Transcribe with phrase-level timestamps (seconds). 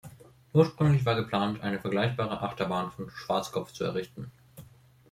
[0.53, 4.31] Ursprünglich war geplant eine vergleichbare Achterbahn von Schwarzkopf zu errichten.